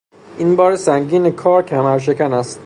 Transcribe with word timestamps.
این 0.37 0.55
بار 0.55 0.75
سنگین 0.75 1.31
کار 1.31 1.63
کمرشکن 1.63 2.33
است. 2.33 2.59